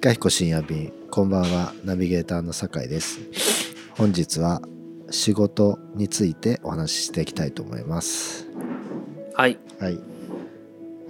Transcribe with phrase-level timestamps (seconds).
[0.00, 3.20] いかひこ深夜便こんばんはナビゲーターの酒井です
[3.98, 4.62] 本日は
[5.10, 8.48] 仕事についてお話ししていきたいと思います
[9.34, 9.58] はい。
[9.78, 10.00] はい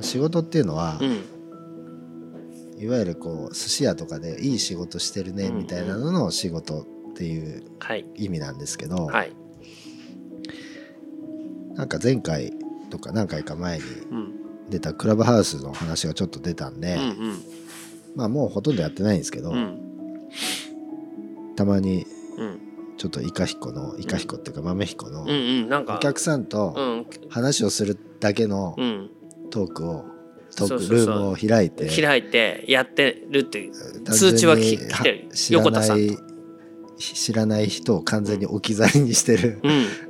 [0.01, 2.83] 仕事っていうのは、うん。
[2.83, 6.81] いわゆるこう寿司屋とかでいい仕事してるねうんみたいなのの仕事
[7.13, 8.05] っていうはい。
[8.17, 9.33] 意味なんですけど、はい。
[11.75, 12.53] なんか前回
[12.91, 14.35] とか何回か前にうん。
[14.69, 17.60] 出たクラブハウスの話がちょっと出たんで、うんうん。
[18.21, 19.81] まあもうほとんどやってないんですけど、うん。
[21.57, 22.07] たまに
[22.37, 22.61] うん。
[22.99, 25.25] ちょっとイカヒコのイカヒコっていうか豆ヒコの。
[25.25, 27.07] お客さんとうん。
[27.31, 29.11] 話をするだけのうん。
[29.51, 30.05] トークを
[30.55, 34.03] トークルームを開いて開いてやってるっていう。
[34.05, 36.19] 通知はき来てる横田さなんい
[36.99, 39.61] 知らない人を完全に置き去りにしてる、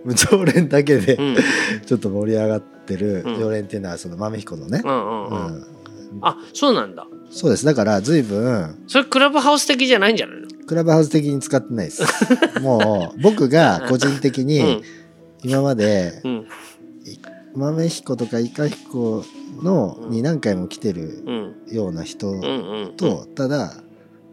[0.04, 0.14] うん。
[0.16, 1.36] 常連だけで、うん。
[1.86, 5.46] ちょっと盛り上がってるうん常連っていうのはその豆彦のね、うんうんうん。
[5.46, 5.80] うん
[6.22, 7.06] あ、そうなんだ。
[7.30, 10.48] そうですだから随分それクラブハウス的じゃないんじゃないの？
[10.66, 12.02] クラブハウス的に使ってないです
[12.60, 14.82] もう僕が個人的に
[15.42, 16.46] 今までうん。
[17.56, 19.24] 豆彦とかイカ彦
[19.60, 21.74] のに何回も来てるうん。
[21.74, 22.40] ような人。
[22.96, 23.74] とただ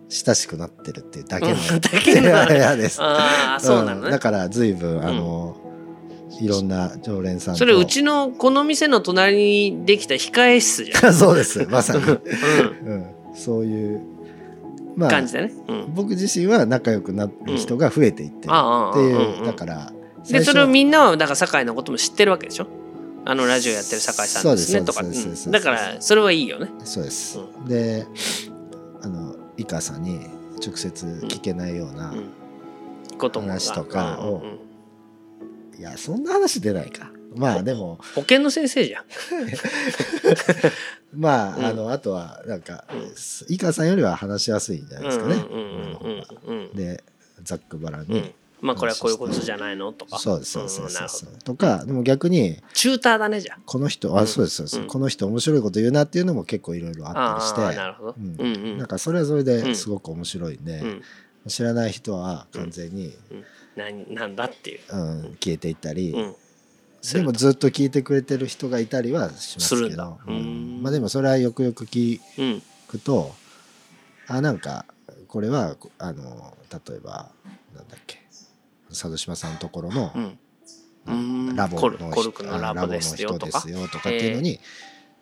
[0.09, 3.01] 親しくなってるっていうだけのうん だけの部屋です。
[3.01, 4.07] ああ、そうなのね。
[4.09, 5.57] んだから随分あの、
[6.39, 7.59] いろんな常連さんと。
[7.59, 11.13] それうちのこの店の隣にできた控え室じゃん。
[11.13, 11.65] そうです。
[11.69, 12.21] まさに、う
[12.85, 14.01] うん、そういう
[14.95, 15.09] まん。
[15.09, 15.53] あ感じだね。
[15.67, 15.93] うん。
[15.93, 19.45] 僕自身は仲良くなる人が増えていってるっていう、うんうん。
[19.45, 19.91] だから
[20.29, 22.67] でそれをみんなはだから酒井のことも知ってるわけでしょ？
[23.25, 25.03] あのラジオやってる酒井さんですねとか。
[25.03, 26.69] そうだからそれはいいよね。
[26.83, 28.05] そうです、で
[29.01, 30.19] あのイカさんに
[30.65, 32.13] 直接聞けないような、
[33.19, 34.66] 話とかをうんうん
[35.77, 37.11] いやそんな話出ないか。
[37.35, 37.99] まあでも。
[38.15, 39.05] 保健の先生じゃん。
[41.13, 41.65] まあ、うん。
[41.65, 43.13] あのあとはなんか、うん。
[43.53, 45.35] イカさんよりは話しやすいんじゃないですかね。
[46.73, 47.03] で
[47.43, 48.33] ざっくばらんに、うん。
[48.61, 49.93] まあこれはこういうことじゃないの？
[49.93, 50.17] とか。
[50.17, 51.25] そうですそうですそうんなるほど。
[51.25, 51.43] です。
[51.43, 53.59] とかでも逆にチューターだねじゃあ。
[53.65, 54.17] この人うん。
[54.17, 54.87] あそうですそうです、うん。
[54.87, 57.77] この人面白いこと言うなっていうのも結構いろいろあったりして。
[57.77, 58.15] なるほど。
[58.77, 61.01] なんかそれはそれですごく面白いんで、うん。
[61.47, 63.43] 知らない人は完全に、なん
[63.77, 64.79] なんだっていう。
[64.91, 66.35] うん消えていったり、うん。
[67.01, 70.79] すでるもずっと聞いてくれてる人がいたりはしますけど、ううん。
[70.79, 70.83] ん。
[70.83, 72.61] まあでもそれはよくよく聞うん。
[72.87, 73.33] くと
[74.27, 74.85] あなんか
[75.27, 77.29] これはあの例えば
[77.75, 78.19] なんだっけ。
[78.89, 80.39] 佐渡島さんのところのうん。
[81.07, 81.13] う
[81.51, 83.59] んラボのコルクのラボあですよとか。
[83.59, 84.59] ラボの人ですよとかっていうのに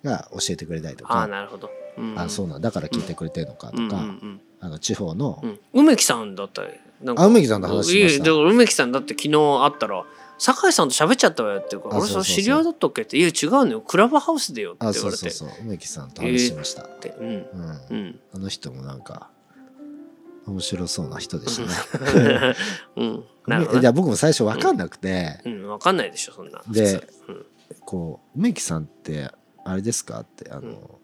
[0.04, 1.70] が教えてくれたりとああかなるほど。
[1.98, 2.20] うん。
[2.20, 2.72] あそうなんだ。
[2.72, 3.84] から聞いてくれてるのかとうん。
[3.84, 3.90] うん。
[3.90, 4.42] かうん。
[4.62, 5.60] あの地方のうん。
[5.74, 6.70] 梅木さんだったら
[7.02, 7.98] なんあ梅木さんと話しました？
[8.00, 9.30] いやだから梅木さんだって昨日
[9.64, 10.04] 会ったら
[10.38, 12.36] 酒井さんと喋っちゃったわよって言うから俺あそうそうそう。
[12.36, 13.82] それ知り合いだったっけって「いや違うのよ。
[13.82, 15.30] クラブハウスでよ」ってあ言われて。
[15.30, 15.66] そうそうそう。
[15.66, 16.84] 梅木さんと話しました。
[16.84, 17.28] ってうん。
[17.28, 17.46] うん。
[17.90, 18.20] うん。
[18.34, 19.30] あの人もなんか
[20.46, 21.62] 面白そうな人でし
[21.92, 22.56] たね。
[22.98, 23.24] うん。
[23.48, 23.82] なるほどね。
[23.82, 25.40] いや僕も最初分かんなくて。
[25.46, 25.68] うん。
[25.68, 26.62] 分かんないでしょそんな。
[26.70, 27.46] でうん。
[27.82, 29.32] こう梅木さんって
[29.64, 30.20] あれですか？
[30.20, 31.00] ってあの、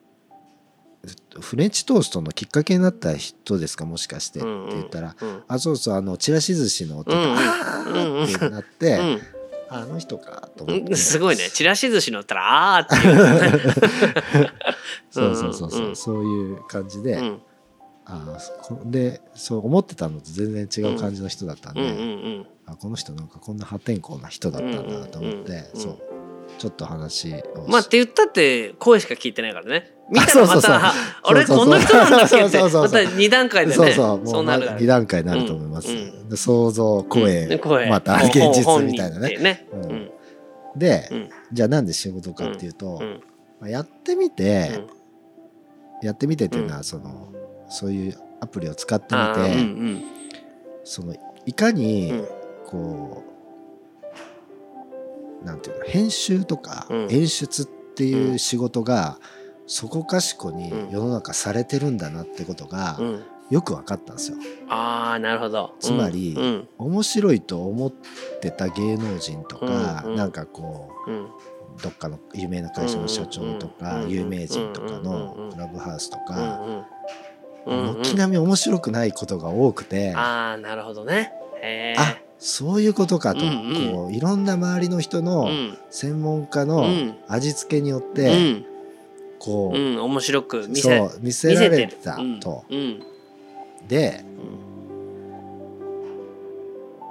[1.39, 3.85] フレンチトーストのきっかけになった人ですか？
[3.85, 5.43] もしかしてって言ったら、うん。
[5.47, 8.23] あそうそうあのちらし寿司のって言って、うんうん。
[8.23, 9.21] あーってなって、うん。
[9.69, 10.85] あの人かと思っうん。
[10.85, 11.49] て、すごいね。
[11.49, 14.49] ちらし寿司のったらあーっていう
[15.09, 17.41] そうそうそうそう、うんそういう感じで、うん。
[18.05, 18.37] あ
[18.85, 21.97] でそう思ってたのと全然違う感じの人だったんで、うんうんう
[22.41, 25.99] んあこの人なんかこんな破天荒な人だったんだなと思って、そう。
[26.57, 34.17] ちょっと話をまあって言ったって声しか聞いてないからね見たらまたあ あれこの人なんだっけってそうそうそうまた2段階でねそうそう。
[34.17, 34.65] もうそうなる。
[34.65, 35.87] から2段階になると思います、
[36.35, 37.59] 想像声、
[37.89, 39.67] またほ現実本みたいなね。
[40.75, 41.29] で、うん。
[41.53, 43.01] じゃあなんで仕事かっていうと、
[43.65, 44.71] やってみて、
[46.01, 46.07] うん。
[46.07, 47.29] やってみてっていうのはその、
[47.69, 50.03] そういうアプリを使ってみて、うん
[50.83, 51.13] その
[51.45, 52.25] いかうにん。
[52.65, 53.23] こ
[55.41, 57.07] う、なんていうの編集とかうん。
[57.09, 59.19] 演出っていう仕事が
[59.71, 60.91] そこかしこにうん。
[60.91, 62.99] 世の中されてるんだなってことが
[63.49, 64.37] よく分かったんですよ。
[64.67, 65.75] ああなるほど。
[65.79, 66.67] つまりうん。
[66.77, 67.91] 面白いと思っ
[68.41, 70.17] てた芸能人とか、うんうん。
[70.17, 71.27] なんかこううん。
[71.81, 76.85] どっかの有名な会社の社長とか、うん有名人とかのクラブハウスとか、
[77.65, 81.31] 軒並み面白くないことが多くて、ああなるほどね。
[81.97, 83.93] あそういうことかと、うんうん。
[83.93, 85.77] こういろんな周りの人のうん。
[85.89, 87.15] 専門家うのん。
[87.29, 88.65] 味付けによっうて、ん
[89.43, 92.63] こう、うん面白く見せそう見せられたと。
[92.69, 92.77] うん。
[92.77, 93.03] うん。
[93.87, 94.23] で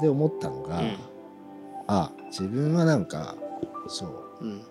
[0.00, 0.97] で思ったのが、うん。
[1.88, 3.35] あ自分はなんか
[3.88, 4.06] そ
[4.41, 4.44] う。
[4.44, 4.62] うん。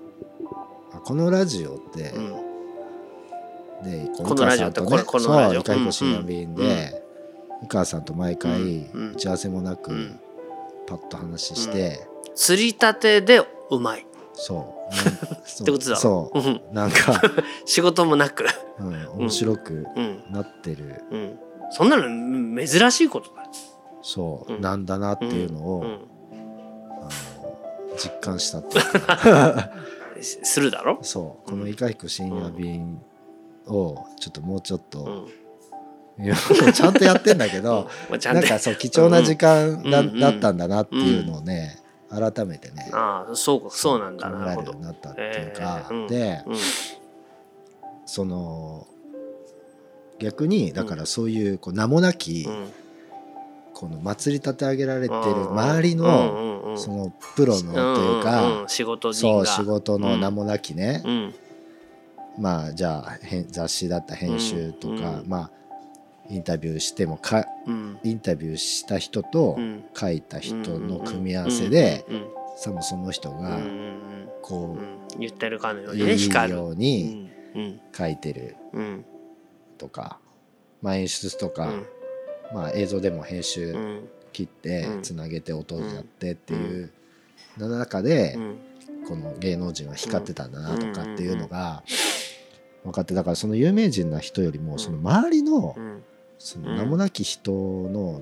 [0.94, 2.30] あこのラジオって、うん。
[3.84, 5.66] でこのラジオってねこれこのラジオ。
[5.66, 7.04] そうイ深夜便で、
[7.66, 10.20] 井川さんと毎回うん打ち合わせもなく、うん。
[10.88, 14.06] パッと話して、釣りたてでうまい
[14.42, 14.94] そう。
[15.46, 15.92] そ ってことだ。
[15.92, 16.40] ろそう。
[16.40, 16.42] ん。
[16.42, 17.22] うなんか、
[17.66, 18.46] 仕事もなく。
[18.80, 20.24] うん、面白くうん。
[20.32, 21.40] なってる、うん。
[21.72, 23.44] そんなのうん珍しいことだ。
[23.44, 23.50] よ
[24.02, 24.62] そう、うん。
[24.62, 25.86] なんだなっていうのを、うん。
[27.02, 27.10] あの
[27.98, 31.00] 実感したっていう するだろ？
[31.02, 31.50] そう。
[31.50, 33.02] この「イカヒコ深夜便」
[33.68, 35.28] をちょっともうちょっと、
[36.18, 36.26] うん。
[36.26, 36.36] いや
[36.74, 40.20] ちゃんとやってんだけど、なんかそう貴重な時間だ,、うんうん。
[40.20, 46.56] だったんだなっていうのをね改めてねああそうかそうなんだ考なるほどえるようになったっていうか、えーうんでうん。
[48.06, 48.88] その
[50.18, 52.72] 逆にだからそういうこう名もなき、うん。
[53.74, 55.50] この祭り立て上げられてるうん。
[55.52, 59.46] 周りうんのそのプロのというか、仕事人が。
[59.46, 61.36] そう仕事の名もなきね、うん。
[62.38, 65.24] まあじゃあ編雑誌だった編集とか、うん。
[65.28, 65.52] まあ
[66.30, 68.00] インタビューしてもかうん。
[68.04, 69.84] インタビューした人とうん。
[69.96, 72.06] 書いた人の組み合わせで、
[72.58, 73.60] さもその人が
[74.42, 75.20] こうん。
[75.20, 77.30] 言ってるかのようう、にね光るうように
[77.98, 79.06] 書いてるうん。
[79.78, 80.20] とか、
[80.82, 81.86] まあ、演出とか、うん。
[82.54, 84.08] まあ、映像でも編う集ん。
[84.32, 85.02] 切ってうん。
[85.02, 86.92] つなげて音をやってっていう
[87.58, 88.58] の中でうん。
[89.08, 91.84] この芸能人は光ってたんだなとかっていうのが
[92.84, 96.04] 分かってだからその有名人な人よりもその周りのうん
[96.40, 98.22] その名もなき人の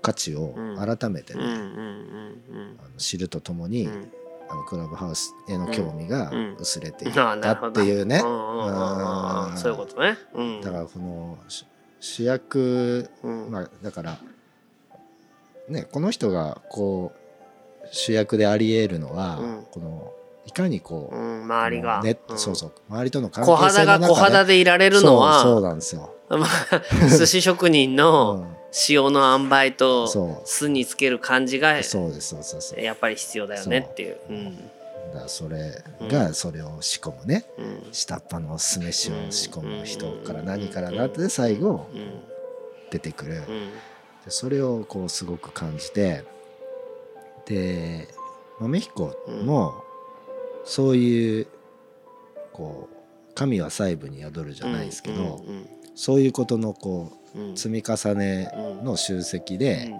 [0.00, 4.12] 価値を改めてねあの知るとともにうん。
[4.48, 6.56] あのクラブハウスへの興味がうん。
[6.58, 8.18] 薄れていったっていうね。
[8.18, 8.26] そ
[9.68, 10.18] ういうことね。
[10.34, 10.60] うん。
[10.60, 11.64] だからこのし
[12.00, 13.50] 主役うん。
[13.50, 14.18] まあだから
[15.68, 19.66] ねこの人がこう主役であり得るのはうん。
[19.70, 20.12] この
[20.44, 21.42] いかにこううん。
[21.44, 22.02] 周りが。
[22.04, 22.38] ネットうん。
[22.38, 26.14] そうそう周りとの関小係性の中で肌が小肌でいられるのはそうなんですよ。
[26.38, 28.56] まあ 寿司職人うのん。
[28.88, 31.76] 塩の塩梅と酢につける感じが。
[31.76, 31.82] や
[32.94, 34.16] っぱり必要だよねっていう。
[34.30, 34.70] うん。
[35.12, 37.44] だそれがそれを仕込むね。
[37.58, 37.92] うん。
[37.92, 42.20] 下っ端の酢飯を仕込む人からうん何からなって最後うん。
[42.90, 43.34] 出てくる。
[43.36, 43.44] うん。
[44.24, 46.24] でそれをこうすごく感じて
[47.44, 48.08] で
[48.58, 49.14] 豆彦
[49.44, 49.84] も
[50.64, 51.46] そういう
[52.52, 57.52] こう神は細部に宿るじゃないですけど、うんそういうことのこうんうん。
[57.52, 58.50] う積み重ね
[58.82, 59.94] の集積で、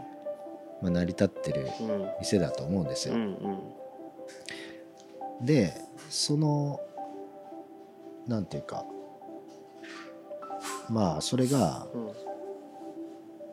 [0.83, 1.91] まあ、成り立ってるうん。
[1.91, 3.15] うん店だと思うんですよ。
[3.15, 3.21] うん
[5.41, 5.47] うん。
[5.47, 5.75] で
[6.09, 6.81] その
[8.27, 8.85] なんていうか
[10.89, 12.13] まあそれがうん。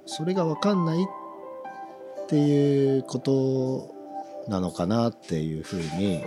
[0.06, 3.94] それが分かんないっていうこと
[4.48, 6.24] なのかなっていうふうに、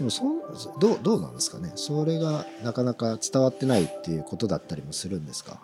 [0.00, 0.40] でもそん
[0.80, 1.72] どうどうなんですかね？
[1.76, 5.60] それがなかなか伝わってないっていうことだったりもするんですか？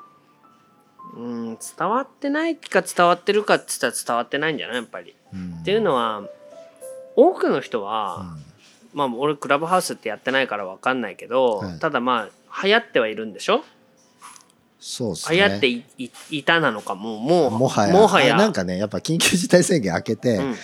[1.17, 4.77] うん伝わってないか伝わってるかって言ったら伝わってないんじゃない？
[4.77, 5.17] やっぱり。
[5.33, 5.57] うん。
[5.61, 6.23] っていうのは
[7.17, 8.27] 多くの人は、
[8.93, 8.99] うん。
[8.99, 11.79] まあ俺クラブハウスってやってないから分かんないけど、はい。
[11.79, 13.65] ただまあ流行ってはいるんでしょ、
[14.79, 15.37] そうですね。
[15.39, 17.95] 流行っていいいたなのかもうもうもはや。
[17.95, 18.35] もはや。
[18.35, 20.55] あなんかねやっぱ緊急事態宣言明けて、うん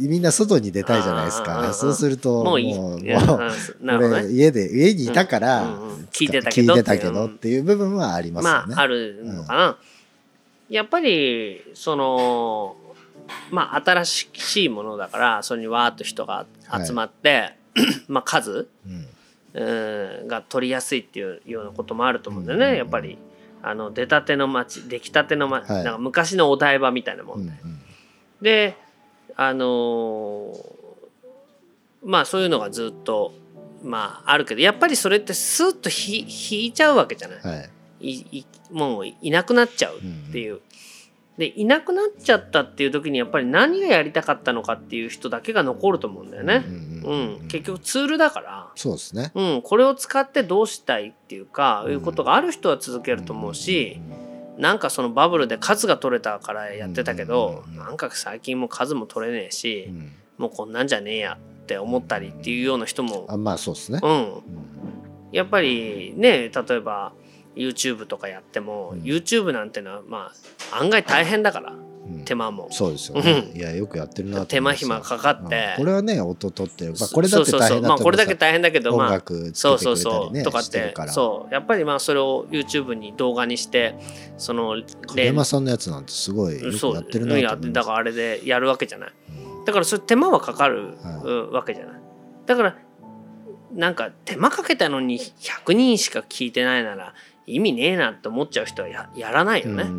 [0.00, 1.72] みんな外に出たいじゃないですか。
[1.72, 2.74] そうするともういい。
[2.74, 3.00] もう
[4.30, 5.66] 家で家にいたから、
[6.12, 8.74] 聞いてたけど聞いてたけどっていう部分はありますよね。
[8.74, 9.76] まああるのかな、
[10.68, 12.76] やっぱりその
[13.50, 16.46] まあ新しいものだからそれにわーっと人が
[16.86, 17.54] 集まって、
[18.08, 19.08] まあ数、うん。
[19.54, 23.18] うん、が取りやすいっていうようなこともあると思うんだよね、うんやっぱり。
[23.60, 25.84] あの出たての街出来たての街、はい。
[25.84, 27.52] なんか昔のお台場みたいなもんで、
[28.40, 28.76] で
[29.38, 30.78] あのー
[32.04, 33.32] まあそういうのがずっと
[33.82, 37.70] まああるけどやっぱりそれってスーッとひ引いちゃうわけじゃない、はい。
[38.00, 40.60] いいもういなくなっちゃうっていう。
[41.36, 46.64] でいなくなっちゃったっていう時にやっぱり何がやりたかったのかっていう人だけが残ると思うんだよね。
[46.66, 49.30] うんうん、結局ツールだから、そうですね。
[49.36, 54.00] うん、これを使ってどうしたいっていうか、いうことがある人は続けると思うし、
[54.58, 57.76] なんかそのバブルで数が取れたからやってたけど、うん。
[57.76, 60.12] なんか最近もう数も取れねえし、うん。
[60.36, 64.00] もうこんなんじゃねえやって思ったりっていうような人も、あまあそうですね。
[64.02, 64.42] うん、うん。
[65.32, 67.12] やっぱりね例えば
[67.54, 69.02] YouTube とかやっても、うん。
[69.02, 70.32] YouTube なんてのはま
[70.72, 71.72] あ案外大変だから。
[71.72, 71.87] うん
[72.24, 73.50] 手間も、そうですよね。
[73.54, 75.84] いやよくやってるなと手間暇かかって、うん。
[75.84, 79.22] これはね音取ってる、まあ、これだって大変だまあこれだけと大変だけど音まあ
[79.52, 80.42] そうそうそう。
[80.42, 81.54] とかってそう。
[81.54, 83.94] やっぱりまあそれを YouTube に動画にして
[84.36, 84.76] その
[85.08, 89.12] 影山さんのやつなんてすごいよくやってるなとや思だからあれでやるわけじゃない。
[89.66, 90.94] だからそれ手間はかかる
[91.52, 92.00] わけじゃない。
[92.46, 92.76] だから
[93.74, 97.14] なんか手間かけたのに100人しか聞いてないなら
[97.48, 99.84] 意味ねえなって思っちゃう人はややらないよね。
[99.84, 99.92] ううん。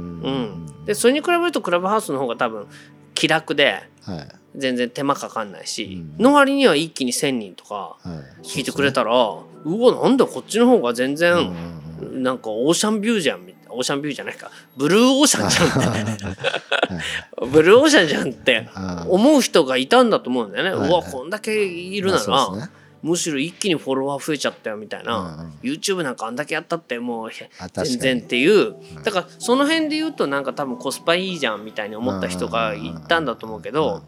[0.81, 2.67] ん、でそれに比べるとクラブハウスの方が多分
[3.13, 4.27] 気楽ではい。
[4.55, 6.23] 全然手間かかんないし、うん。
[6.23, 7.97] の割には一気に1,000人とかは
[8.43, 8.45] い。
[8.45, 11.79] 聞いてくれたら、うわなんだこっちの方が全然、うん
[12.23, 14.49] なんかオーシャンビューじゃんみたいなオーシャンビューじゃないか。
[14.77, 17.45] ブルーオーシャンじゃんって。
[17.51, 18.69] ブルーオーシャンじゃんって
[19.07, 20.89] 思う人がいたんだと思うんだよね、はい。
[20.89, 22.69] うわこんだけいるなら、
[23.01, 25.51] むしろ一気にフォロワー増えちゃったよみたいな、うんうん。
[25.61, 28.75] YouTube なんかあんだけやったってもう全然っていう。
[29.03, 34.03] だからその辺で言うとなんか多分コスパいいじゃんみたいに思った人がいたんだと思うけど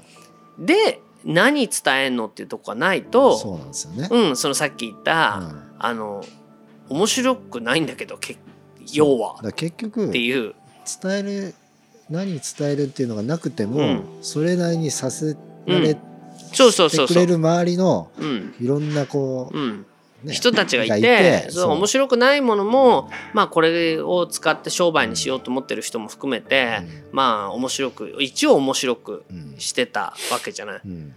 [0.60, 4.08] で何伝えんのっていうとこがないとそうなんですよね。
[4.12, 5.64] うんそのさっき言った、うん。
[5.80, 6.24] あの
[6.90, 8.38] 面白くないんだけどけ
[8.94, 9.40] 要は。
[9.54, 10.54] 結局っていう。
[11.02, 11.54] 伝える
[12.10, 14.04] 何伝えるっていうのがなくても、うん。
[14.22, 15.96] それなりにさせられ
[16.54, 17.26] そうそうそうてくそう。
[17.26, 18.56] れる周りのうん。
[18.60, 18.94] いろん。
[18.94, 19.86] なこう、うん、
[20.24, 20.34] ね。
[20.34, 21.72] 人たちがいてそうそう。
[21.72, 26.80] 面白くないものもまあこれを使って商売にしようと思ってる人も含めて、
[27.12, 30.82] まあ面白く一応面白くうんしてたわけじゃない。
[30.86, 31.14] うん。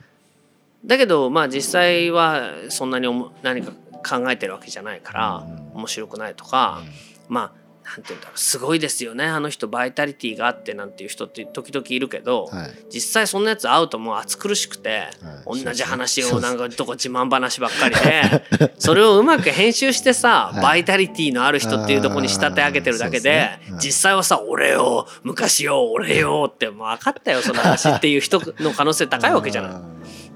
[0.87, 3.73] だけどまあ実際はそんなにおも何か
[4.07, 5.37] 考えてるわけじゃないから
[5.73, 6.83] うん面白くないとか
[7.29, 9.25] まあなんて言うんだろうすごいですよね。
[9.25, 12.71] あの人バイタリティがあってなんていう人って時々いるけど、はい。
[12.91, 15.11] 実際そんなやつ会うともう暑苦しくて、
[15.45, 15.65] はい。
[15.65, 20.63] 同じ話をなんかどこ自慢話ばっかりでそれをうまく編集してさ、はい。
[20.63, 23.81] バイタリティのある人っていうところに仕立て上げてるだけでねはい。
[23.81, 29.71] 実際はさ「俺よ昔よ俺よ」ってもう分かったよその話っていう人の可能性高いわけじゃない。
[29.73, 29.83] あ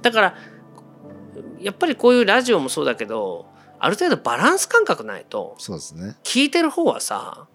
[0.02, 0.34] だから
[1.60, 3.46] やっぱりこういうラジオもそうだけど
[3.80, 6.16] ある程度バランス感覚ないとーそうですね。
[6.24, 7.46] 聞いてる方はさ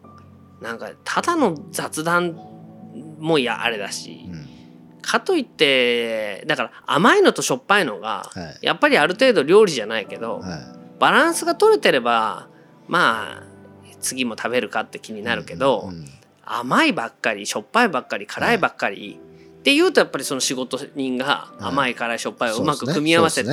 [0.62, 2.38] なんかただの雑談
[3.20, 4.48] もいやあれだし、うん。
[5.02, 8.66] かといってだから甘いのとしょっぱいのが、はい。
[8.66, 10.60] やっぱりある程度料理じゃないけど、はい。
[11.00, 12.48] バランスが取れてれば
[12.88, 13.44] まあ
[14.00, 16.08] 次も食べるかって気になるけど、うん
[16.46, 19.18] 甘いばっかりしょっぱいばっかり辛いばっかり、
[19.60, 23.50] っていうとやっぱりその仕事人が甘い辛いしょっぱいをうまく組み合わせて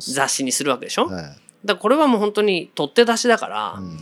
[0.00, 1.24] 雑誌にするわけでしょ、はい
[1.64, 3.98] らこれはもう本当に取って出しだから、うん。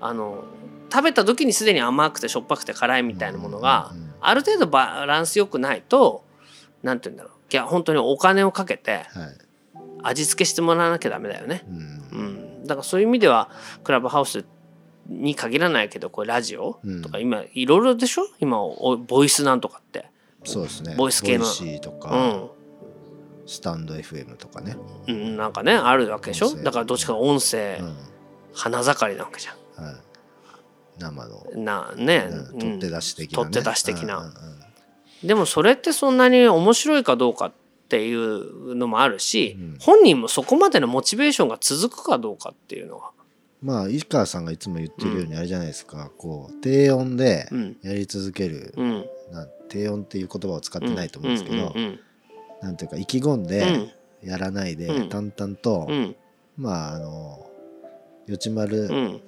[0.00, 0.44] あの
[0.90, 6.24] 食べた時にすでに甘くてしょっぱくて辛いみたいなものが、ある程度バランスよくないと
[6.82, 7.32] なんて言うんだろう。
[7.52, 9.04] いや本当にお金をかけてはい。
[10.02, 11.64] 味付けしてもらわなきゃダメだよね。
[11.68, 11.78] うん。
[11.78, 12.22] う
[12.62, 13.50] ん、だからそういう意味では
[13.82, 14.44] クラブハウス
[15.08, 18.22] に限らないけどこれラジオとかうん今いろいろでしょ？
[18.38, 20.06] 今おボイスなんとかって。
[20.44, 20.94] そうですね。
[20.96, 21.44] ボイス系の。
[21.44, 22.48] Voicy とか、うん
[23.48, 24.76] スタンド FM とかね。
[25.08, 26.54] うん、なんかねあるわけでしょ？
[26.54, 27.96] だからどっちか音声、うん。
[28.54, 29.94] 花盛りなわけじゃはい、
[30.98, 31.64] 生の、ん。
[31.64, 33.50] なね、うん取って出し的な、ね。
[33.50, 34.18] 取って出し的な。
[34.18, 35.26] うんうんうん。
[35.26, 37.52] でもそれってそんなに面白いかどうかっ
[37.88, 39.76] ていうのもあるし、うん。
[39.80, 43.12] 本人もそこまでのモチベーションが続くかどうかっていうのは。
[43.62, 47.76] まあ石川さんがいつも言ってるようにあれじゃないですか、こう低温でうん。
[47.82, 52.00] やり続ける、うん、な低音っていう言葉を使ってないと思うんですけど、うんうん
[52.62, 53.46] なんていうか意気込んうん。
[53.46, 55.08] でやらないで、うん。
[55.08, 56.16] 淡々と、うん。
[56.56, 57.46] まああの
[58.26, 59.20] よちまるうん。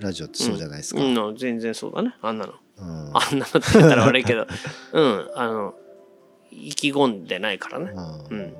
[0.00, 1.00] ラジオってそうじゃないですか。
[1.36, 2.14] 全然そうだね。
[2.22, 2.54] あんなの。
[2.78, 3.10] うん。
[3.12, 4.46] あんなのって言ったら悪いけど。
[4.92, 5.30] うん。
[5.34, 5.74] あの
[6.50, 7.92] 意気込んでないからね。
[7.94, 8.38] うん。
[8.38, 8.54] うん。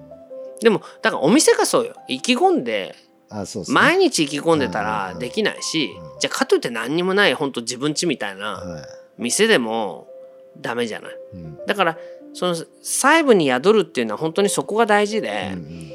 [0.61, 1.95] でもだからお店がそうよ。
[2.09, 2.95] 意気込んで
[3.31, 3.75] あそうですね。
[3.75, 6.21] 毎日意気込んでたらできないしうん。
[6.21, 8.83] じゃあかといって何にもない本当自分家みたいなはい。
[9.17, 10.09] 店でも
[10.61, 11.17] ダメじゃない。
[11.35, 11.59] うん。
[11.67, 11.99] だから
[12.35, 15.93] その細部に宿るっていうのは本当にそこが大事うんうで、ん。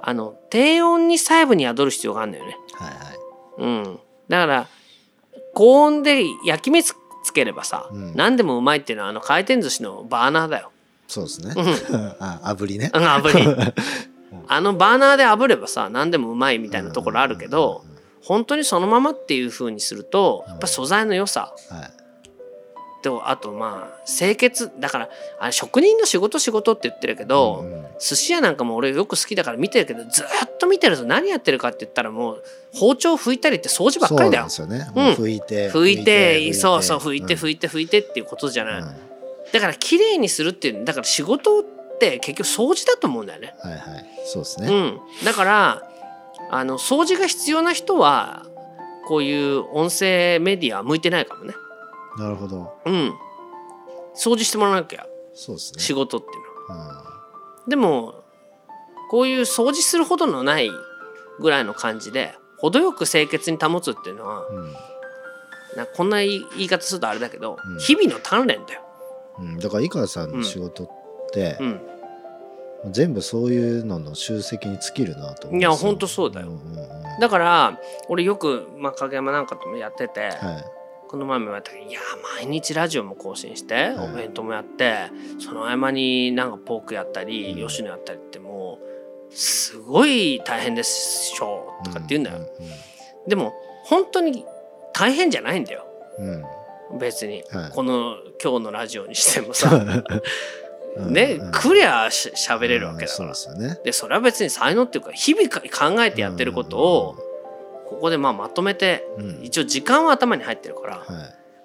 [0.00, 2.56] あの低音に細部に宿る必要があるんだよね。
[2.72, 3.18] はいはい。
[3.58, 4.68] うん、だから
[5.54, 8.16] 高音で焼き目つつければさ、うん。
[8.16, 10.72] 何でもうまいっていうのはあの回転寿司のバーナーだよ。
[11.06, 11.54] そうですね。
[11.54, 11.66] うん。
[12.18, 12.90] あ炙りね。
[12.92, 13.72] うん炙り。
[14.48, 17.84] あのバーナーで炙ればさ何でもうまいみたいなところあるけど
[18.22, 21.52] 本当にそのままっていう風にするとやっぱ素材の良さ。
[21.70, 22.01] はい
[23.02, 25.08] とあとまあ清潔だから
[25.40, 27.64] あれ職人の仕事仕事って言ってるけど、
[27.98, 34.48] 寿司屋なんかも俺よく好きだから見てるけどずっと見てると何やってるかって言ったらもう包丁拭いたりって掃除ばっかりだよ。
[34.48, 35.10] そうなんですよね。
[35.18, 39.12] うん拭いて、拭いてそうそう拭いてい拭いて拭いてっていうことじゃない、うんうん
[39.52, 41.62] だから綺麗にするっていうだから仕事っ
[41.98, 43.54] て結局掃除だと思うんだよね。
[43.60, 44.06] はいはい。
[44.24, 44.68] そうですね。
[44.68, 45.82] うん、だから
[46.50, 48.46] あの掃除が必要な人は
[49.06, 51.54] こういう音声メディアは向いてないかもね。
[52.18, 52.72] なるほど。
[52.84, 53.14] うん、
[54.14, 55.06] 掃除してもらわなきゃ。
[55.34, 55.80] そうですね。
[55.80, 57.04] 仕事っていうのは。
[57.64, 57.70] うん。
[57.70, 58.24] でも
[59.10, 60.70] こういう掃除するほどのない
[61.40, 64.72] ぐらいの感じで程よく清潔に保つっていうのはうん。
[65.76, 67.78] なこんな言い方するとあれだけど、うん。
[67.78, 68.82] 日々の鍛錬だよ。
[69.38, 70.90] うん、だから井川さんの仕事っ
[71.32, 76.48] てう、ん、全部そういうのの集積に尽きるなと思いやほんとそうだよ。
[76.48, 77.20] んうんうん。
[77.20, 80.32] だから俺よく、まあ、影山なんかともやってて、はい
[81.12, 82.00] この前も言われたけどいや
[82.38, 84.10] 毎日ラジオも更新して、はい。
[84.12, 87.68] お弁当もやってその合間になんかポークやったり、うん。
[87.68, 88.78] 吉野やったりっても
[89.30, 92.38] うすごい大変でしょとかって言うんだよ、
[93.28, 93.52] でも
[93.84, 94.46] 本当に
[94.94, 95.86] 大変じゃないんだよ。
[96.18, 96.28] うん。
[96.28, 96.44] うん
[96.98, 97.70] 別に、はい。
[97.70, 99.74] この今日のラジオにしてもさ。
[100.96, 101.12] うん。
[101.12, 103.78] ね、うんクリアししゃべれるわけだそうからですよね。
[103.82, 107.16] でそれは別に才能っていうか日々か考えてやってることを
[107.94, 109.24] ここでまあまとめてうん。
[109.24, 111.06] うん一応時間は頭に入ってるから、はい。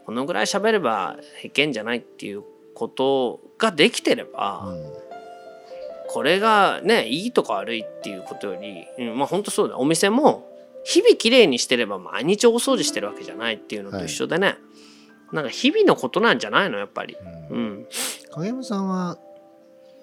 [0.06, 2.44] このぐらい喋ればいけんじゃないっていう
[2.74, 4.94] ことができてれば、うん。
[6.10, 10.50] これがねいいとか悪いっていうことより、うん、まあ本当そうだお店も
[10.86, 14.58] 日々きれいにしてれば毎日大掃除してるわけじゃないっていうのと一緒でね、
[15.34, 17.18] なんか日々のことなんじゃないのやっぱり。
[17.50, 17.66] ううん。
[17.82, 17.88] ん、
[18.32, 19.18] 影山さんは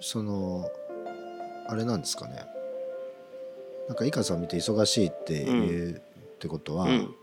[0.00, 0.68] その
[1.66, 2.44] あれなんですかね。
[3.88, 6.02] なんか井川さん見て忙しいっていう、
[6.34, 7.14] ってことは、うん。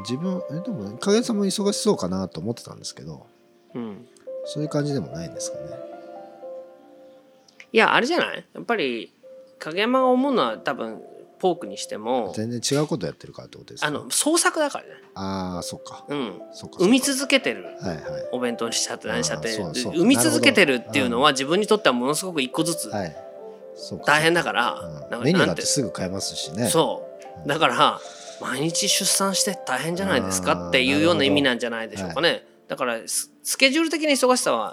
[0.00, 3.26] 自分えでも影山さんも忙しそうかなと思ってたんですけど
[3.74, 4.06] うん、
[4.44, 5.64] そういう感じでもないんですかね。
[7.72, 8.44] いやあれじゃない？
[8.54, 9.12] やっぱり
[9.58, 11.02] 影山が思うのは多分
[11.38, 13.86] ポークにしても全然違うことやってるからってことですか？
[13.86, 16.04] あの創作だからね、ああそっか。
[16.08, 17.64] うん、そっか生み続けてる。
[17.80, 18.04] かはいはい。
[18.32, 23.16] お弁当にしちゃって何しちゃって生み続けてるっていうのは自分にとってはものすごく一個ずつはい。
[23.74, 25.22] そうか大変だから、うん。
[25.22, 26.68] メニューだってすぐ買えますしね。
[26.68, 27.05] そう
[27.46, 28.00] だから
[28.40, 34.72] 毎日出産して大変じゃないですかっていうような意味なんじゃないでしょうかね、だからススケジュール的な忙しさは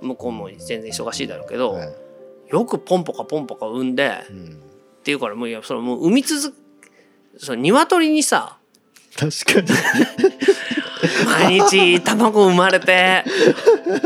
[0.00, 1.94] 向こうも全然忙しいだろうけど、はい。
[2.50, 4.60] よくポンポカポンポカ産んでっうん。
[5.02, 6.54] ていうからもういやそれもう産み続
[7.38, 8.58] その鶏にさ
[9.16, 9.68] 確かに。
[11.26, 13.24] 毎日卵生まれて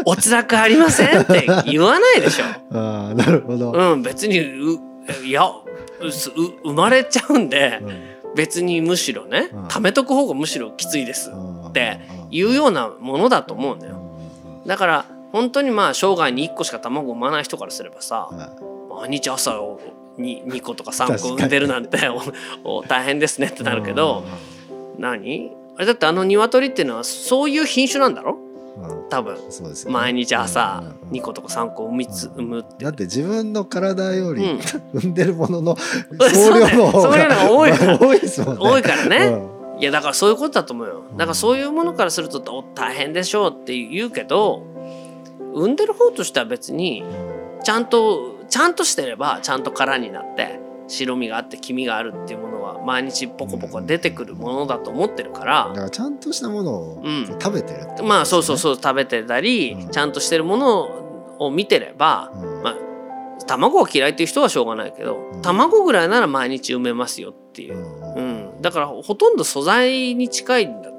[0.04, 2.44] お辛くありませんって言わないでしょ。
[2.76, 4.78] ああなるほど、うん別にう
[5.24, 5.48] いや
[6.00, 8.34] 生まれちゃうんでうん。
[8.34, 9.66] 別にむしろねうん。
[9.66, 11.66] 貯めとく方がむしろきついですうん。
[11.68, 13.96] っていうようなものだと思うんだよ。
[14.62, 14.68] うん。
[14.68, 18.64] だから本当にまあ生涯に1個しか卵産まない人からすればさはい
[19.08, 19.80] 毎日朝を
[20.16, 21.98] に2個とか3個産んでるなんて
[22.88, 24.24] 大変ですねってなるけど
[24.98, 25.52] 何？
[25.76, 28.36] あれだってあの鶏っていうのはそういう品種なんだろ？
[29.10, 29.36] 多分。
[29.50, 29.94] そうですよね。
[29.94, 31.08] 毎日朝うんうんうん。
[31.10, 34.60] 2個とか3個産みつ産むってだって自分の体より、うん。
[34.94, 35.76] 産んでるものの
[36.32, 38.60] 総量の方が多いから 多いですもんね。
[38.62, 39.16] 多いからね、
[39.76, 39.80] うん。
[39.80, 41.02] いやだからそういうことだと思うよ。
[41.16, 44.62] だからそういうものからするとお大変でしょうって言うけど
[45.54, 47.04] 産んでる方としては別に
[47.62, 57.26] ちゃんとちゃんとしてればちゃんと殻になって白身があって黄身があるっていうものは毎日ポコポコ出てくるものだと思ってるからだからちゃんとしたものをうん。
[57.26, 58.08] 食べてるってことですね。
[58.08, 59.90] まあそうそうそう食べてたりうん。
[59.90, 62.62] ちゃんとしてるものを見てればうん。
[62.62, 62.76] まあ
[63.46, 65.42] 卵が嫌いっていう人はしょうがないけどうん。
[65.42, 67.76] 卵ぐらいなら毎日産めますよっていう。
[67.76, 70.94] う、んうん、だからほとんど素材に近いんだよ。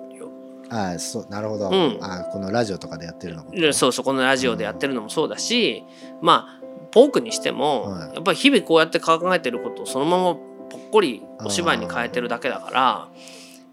[0.71, 1.97] ああそうなるほど、うん。
[1.99, 5.83] ああこのラジオとかでやってるのもでそうそうこのラジオでやってるのもそうだし、
[6.21, 6.58] まあ
[6.91, 8.13] ポークにしても、はい。
[8.15, 13.09] やっぱり日々こうやって考えてることをそのままぽっこりお芝居に変えてるだけだから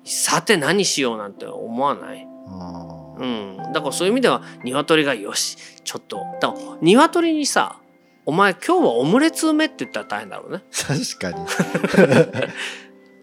[0.05, 2.27] さて何しようなんて思わない。
[3.19, 5.57] うん、だからそういう意味では鶏がよし。
[5.85, 6.19] ちょっと。
[6.41, 7.81] だから鶏にさ
[8.27, 10.63] 「お前今日はオムレツ埋め」って言ったら大変だろうね。
[10.71, 11.47] 確かに。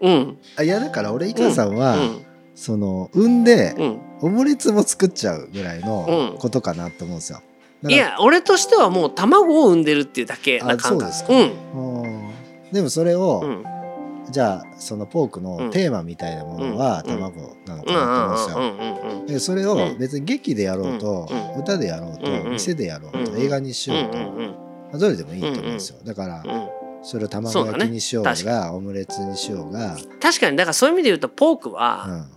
[0.00, 2.26] うん、あいやだから俺井川さんは、うん。
[2.54, 5.86] その産んでうん、オムレツも作っちゃうぐらいうん。
[5.86, 7.40] のことかなと思うんですよ。
[7.84, 11.06] だいや俺としてはもう卵を産んでるっていうだけなあ感覚。
[11.06, 11.32] ですか。
[11.32, 12.02] うん。
[12.02, 12.30] うん。
[12.72, 13.64] でもそれを、うん。
[14.30, 17.16] じゃあそのポークのテーマみたいなものはうん。
[17.16, 19.54] 卵なのかなと思うんですよ。
[19.54, 21.60] それを別に劇でやろうと、うん。
[21.60, 25.98] 歌でやろうと、うん店でやろうと、うん映画にしようと、どれでもいいと思うんですよ。
[26.04, 26.68] だから、うん。
[27.02, 32.30] それを卵焼きにしようが確かオムレツにしようが、確かにだからそういう意味で言うとポークうは、ん。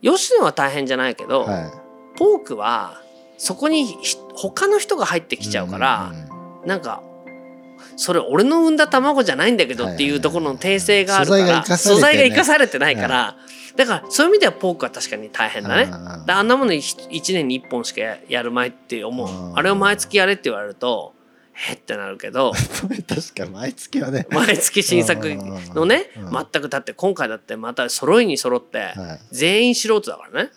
[0.00, 1.72] 吉野は大変じゃないけど、は
[2.16, 3.02] ポークは
[3.38, 7.02] そこにひ他の人が入ってい、きちゃうから、んんなんか
[7.96, 13.36] それ俺の産んだ卵じゃないんだけどっていうところの訂正があるから素材が生かされてないから、
[13.76, 15.88] だからそういう意味ではポークは確かに大変だね。
[15.90, 19.28] あんなもの1年に1本しかややるまいって思う。
[19.28, 19.58] うん。
[19.58, 21.14] あれを毎月やれって言われると
[21.52, 22.52] へってなるけど
[23.08, 25.28] 確かに毎月はね、 毎月新作
[25.74, 28.94] のねうん全くだって今回だってまた揃いに揃ってはい。
[29.32, 30.50] 全員素人だからね。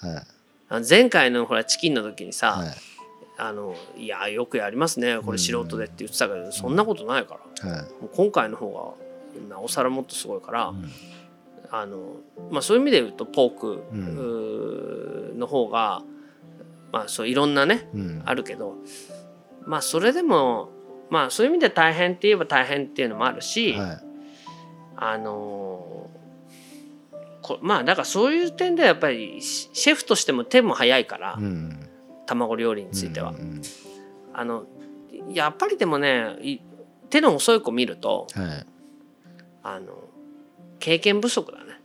[0.87, 2.90] 前回のほらチキンの時にさ、はい
[3.37, 7.69] あのいやよくやりますねこれ素人でって言ってたけど、そんなことないから。
[7.69, 7.81] はい。
[8.01, 8.97] もう今回の方
[9.39, 10.91] がなおさらもっとすごいから、うん。
[11.71, 12.17] あの
[12.51, 13.83] まあ、そういう意味で言うとポーク、
[15.37, 16.03] の方が、
[16.91, 18.21] まあ、そういろんなねうん。
[18.25, 18.75] あるけど
[19.65, 20.69] まあそれでも
[21.09, 23.99] まあそういう意味で大変って言えば大変っていうのもあるし、はい。
[24.97, 26.09] あの
[27.41, 31.87] こまあだからそういう点ではやっぱりシシェフとしても手も早いから、うん
[32.25, 33.31] 卵料理については。
[33.31, 33.61] うんうん
[34.33, 34.63] あの
[35.33, 36.59] やっぱりでもねい
[37.09, 38.65] 手の遅い子見るとはい。
[39.63, 39.93] あの
[40.79, 41.79] 経験不足だね。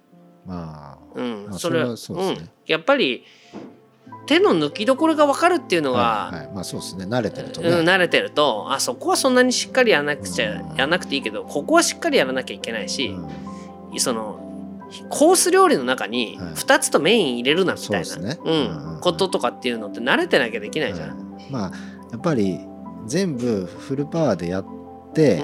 [0.47, 2.37] まあうん、あそれはそうですね。
[2.39, 3.25] うん、やっぱり
[4.27, 6.51] 手の抜きどころが分かるっていうのが、はいはい。
[6.55, 7.05] まあそうですね。
[7.05, 10.69] 慣れてるとね、うん、慣れてるとあそこはそんなにしっかりやらなくちゃうん。
[10.71, 14.01] やらなくていいけどここはしっかりやらなきゃいけないしう、ん。
[14.01, 14.46] その
[15.09, 16.55] コース料理の中にはい。
[16.55, 18.39] 2つとメイン入れるなみたいな、ね。
[18.45, 18.53] うん。
[18.53, 21.09] うんうんこととかっていうのって慣れてなきゃできないじゃん。
[21.11, 21.51] はい。
[21.51, 21.73] まあ
[22.11, 22.59] やっぱり
[23.07, 24.67] 全部フルパワーでやっ
[25.13, 25.43] て、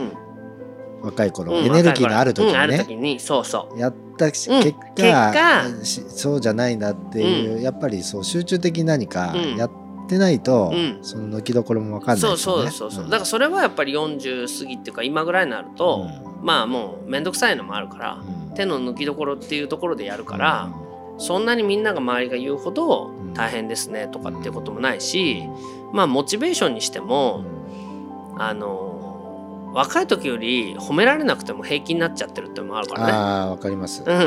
[1.02, 3.78] 若い頃、うんエネルギーのある時にね、る時にそうそう。
[3.78, 4.48] やった結
[4.96, 9.56] 果そうじゃないなっていう、やっぱりそう集中的に何かうん。
[9.56, 9.70] やっ
[10.08, 10.98] てないと、うん。
[11.02, 12.36] その抜きどころも分かんないそう。
[12.38, 13.10] そうそうそう、ん。
[13.10, 16.06] だからそれはやっぱり40過ぎっていうか今ぐらいになると、
[16.42, 20.70] まあもう面倒くさいのもあるから、うん手の抜きどころっていうところでやるから、
[21.18, 23.34] そんなにみんなが周りが言うほどん。
[23.34, 25.48] 大変ですねとかっていうこともないし、
[25.92, 28.42] まあモチベーションにしてうも、ん。
[28.42, 33.12] あの若い時より褒められなくても平気になっちゃってるってのもあるからね。
[33.12, 34.02] ああ分かります。
[34.06, 34.16] うん。
[34.16, 34.20] う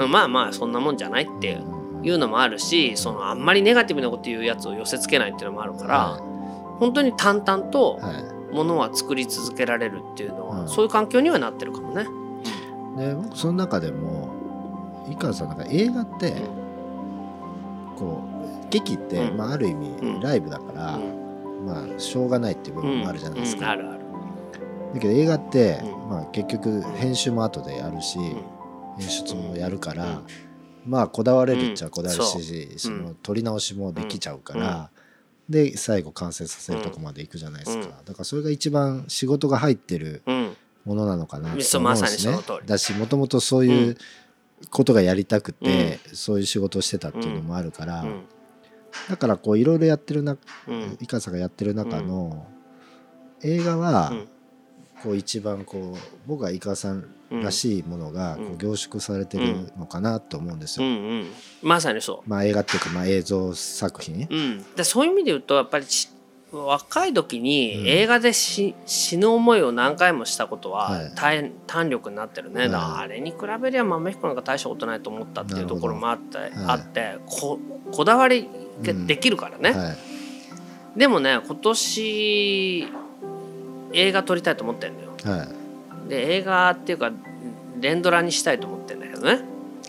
[0.00, 0.02] ん。
[0.02, 1.62] うん、まあまあそんなもんじゃないって
[2.02, 8.00] いうのもあるしそのあんまりネガティブなこと言うやつを寄せつけないっていうのもあるから、は本当に淡々と
[8.52, 10.68] ものは作り続けられるっていうのは、うん。
[10.68, 12.06] そういう環境にはなってるかもね。
[12.96, 14.40] で僕その中でも
[15.10, 16.42] 井川さんなんか映画って、
[17.96, 18.22] こ
[18.66, 19.36] う劇って、うん。
[19.36, 20.16] まあ、ある意うん。
[20.18, 21.66] 味ライブだから、うん。
[21.66, 23.66] まあしょうがないっていう部分もあるじゃないですか。
[23.66, 23.70] うん。
[23.70, 24.00] あるある。
[24.94, 26.08] だけど映画って、うん。
[26.08, 28.22] まあ、結局編集も後でやるし、ん。
[28.22, 30.22] 演出もやるから、うん。
[30.86, 32.94] まあこだわれるっちゃこだわるうんし、そう。
[32.94, 33.04] ん。
[33.04, 34.90] の撮り直しもできちゃうから、
[35.48, 38.04] で最後完成させるとこまで行くじゃないですか、うん。
[38.04, 42.38] だからそれが一番仕事が入ってるうんものなのかなとそう思うんですね。
[42.66, 43.96] だしもともとそういう
[44.70, 48.22] ことがやりたくて、そういう仕事をしてたっていうのもあるから、うん。
[49.08, 50.36] だからこういろいろやってるな
[50.68, 50.98] うん。
[51.00, 52.46] 井川さんがやってる中の、
[53.42, 54.28] 映画は、うん。
[55.02, 60.86] こう一番こう僕は井川さんらしいものがこう凝縮されてるのかなと思うんですよ。
[60.86, 60.92] うん。
[60.92, 61.26] うん。
[61.62, 64.26] まさにそまあ映画っていうかまあ映像作品。
[64.30, 64.34] う。
[64.34, 66.10] うん、でそういう意味で言うとやっぱりち
[66.52, 67.42] 若い時うん。
[67.42, 71.12] に映画でし、死ぬ思いを何回もしたことははい。
[71.14, 73.04] 大胆力になってるね、はい。
[73.04, 76.50] あれに比べりゃ豆彦なんか大したことないと思ったっていうところもあって,、どはい。
[76.66, 77.58] あってこ
[77.92, 78.48] こだわり
[78.82, 79.94] ができるからね、は
[80.96, 80.98] い。
[80.98, 82.88] でもね今年
[83.92, 85.10] 映画撮りたいと思ってんのよ。
[85.24, 85.44] は
[86.06, 86.08] い。
[86.08, 87.12] で映画っていうか
[87.80, 89.40] 連ドラにしたいと思ってんだけどね。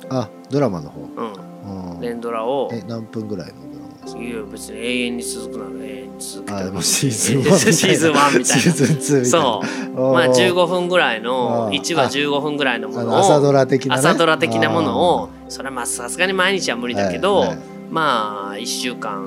[0.09, 1.01] あドラマの方。
[1.01, 1.93] うん。
[1.95, 2.01] うん。
[2.01, 3.70] 連ドラをえ何分ぐらいの？
[4.05, 4.21] ドラマですか。
[4.21, 7.71] いや別に永遠に続くなら永遠に続けてあでもシーズン 1みたいな。
[7.73, 9.25] シーズン1みたいなシーズン2みたいな。
[9.25, 9.61] そ
[9.97, 13.99] うまあ15分ぐらいのあー1話15分ぐらいのものを朝ドラ的なね。
[13.99, 17.57] 朝ドラ的なものをそれはまあさすがに毎日は無理だけど、はいはい
[17.91, 19.25] まあ1週間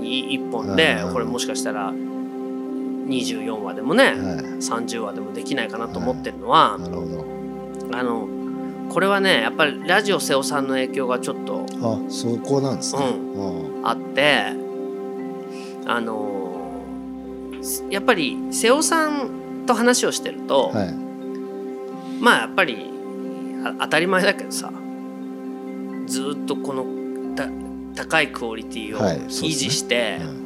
[0.00, 4.14] に1本でうんこれもしかしたら24話でもね、はい
[4.60, 7.24] 30話でもできないかなと思ってるのは、なるほど。
[7.92, 8.28] あの
[8.88, 13.02] これはねやっぱりラジオ瀬尾さんの影響がちょっとあそこなんですね。
[13.34, 14.52] ううんあって
[15.86, 16.82] あの
[17.90, 20.94] やっぱり瀬尾さんと話をしてると、はい。
[22.20, 22.90] まあやっぱり
[23.64, 24.72] あ当たり前だけどさ
[26.06, 26.84] ずっとこの
[27.34, 27.48] た
[27.94, 30.44] 高いクオリティを維持して、うん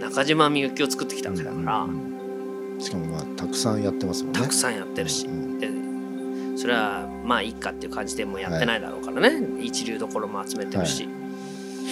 [0.00, 4.40] 中島みゆきを作ってきたわけだから、うんしかもまあたくさんやってますもんね。
[4.40, 5.68] たくさんやってるし、うんで
[6.56, 11.08] それはまあいいかっていう感じでもうやってないだろうからね、一流どころも集めてるし、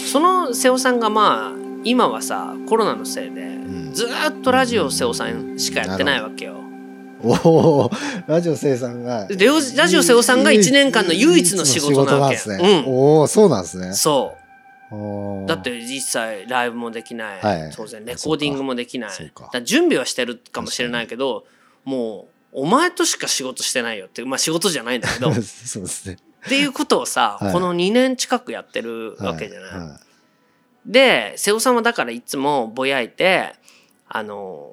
[0.06, 3.92] その瀬尾さんがまあ今はさコロナのせいでん。
[3.92, 6.56] ずーっとラジオ瀬尾さんしかやってないわけよ。
[7.22, 7.90] おお
[8.26, 9.26] ラジオ生産が。
[9.26, 12.84] でラジラジオ瀬尾さんが1年間の唯一の仕事なわけね。
[12.86, 12.92] うん。
[12.92, 13.92] おおそうなんですね。
[13.92, 15.46] そう。
[15.46, 17.72] だって実際ライブもできない、はい。
[17.74, 19.10] 当然レコーディングもできない。
[19.64, 21.44] 準備はしてるかもしれないけど
[21.84, 25.30] もうお前としか仕事してないよってまあ仕事じゃないんだけど。
[25.30, 26.16] っ そうですね。
[26.48, 27.52] ていうことをさ、はい。
[27.52, 29.70] この2年近くやってるわけじゃない。
[29.70, 30.00] はは
[30.86, 33.54] で瀬尾さんはだからいつもぼやいて
[34.08, 34.72] あの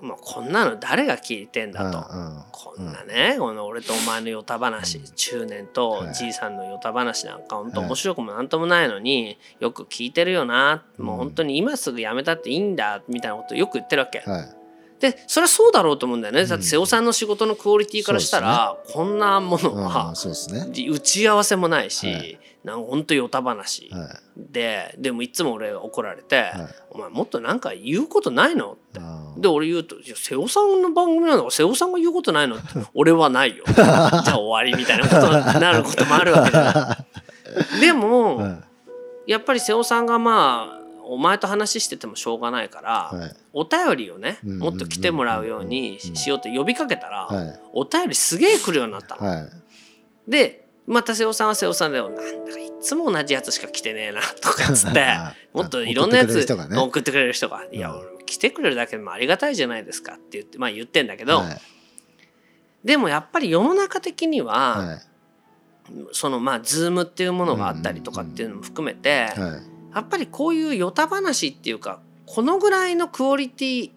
[0.00, 1.98] もうこんなの誰が聞いてんだと。
[2.12, 5.04] うんこんなね、この俺とお前のヨタ話、うん。
[5.14, 6.14] 中年とはい。
[6.14, 7.88] じいさんのヨタ話なんか本当はい。
[7.88, 11.18] 面白くもなんともないのによく聞いてるよな、もううん。
[11.18, 14.24] 本当に今すぐやめたっていいんだみたいなことよく言ってるわけ。
[15.06, 16.46] はいでそれはそうだろうと思うんだよね。
[16.46, 20.14] だってうん瀬尾さんの仕事のクオリティからしたら、こんなものうんは
[20.52, 20.66] ね。
[20.88, 22.38] 打ち合わせもないし、はい。
[22.64, 24.08] なんか本当ヨタ話、はい。
[24.36, 26.50] ででもいつも俺が怒られて、はい。
[26.90, 29.00] お前もっとなんか言うことないの?」って。
[29.36, 32.64] で俺言うと「いや瀬尾さんの番組なんだから瀬尾さんが言うことないの?」って
[32.94, 37.04] 「俺はないよ」じゃあ終わりみたいなことになることもあるわけだ
[37.80, 38.48] でも、は
[39.26, 39.30] い。
[39.32, 43.36] やっぱり瀬尾さんがまあお前と話しててもしょうがないから、はい。
[43.52, 47.60] お便りをねうんもっと来てもらうようにうんしようって呼びかけたら、はい。
[47.72, 49.26] お便りすげえ来るようになったの。
[49.26, 49.50] はい。
[50.28, 52.26] でまた瀬尾さんは瀬尾さんでなんだか
[52.58, 55.06] いつも同じやつしか来てねえなとかっつって
[55.54, 56.78] もっといろんなやつ送ってくれる人がね。
[56.78, 61.60] 送ってくれる人が「いやうん俺来てくれるだけでもありがたいじゃないですか」って言ってまあ言ってんだけど、はい。
[62.84, 65.02] でもやっぱり世の中的には、はい。
[66.12, 73.90] そのまあズームっていうものがあったりとかっていうのも含めて、はいやっぱりこういうヨタ話っていうかこのぐらいのクオリティ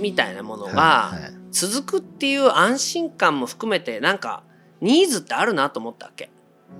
[0.00, 1.32] みたいなものがはいはい。
[1.50, 4.42] 続くっていう安心感も含めてなんか
[4.80, 6.30] ニーズってあるなと思ったわけ。